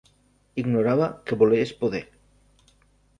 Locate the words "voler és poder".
1.41-2.01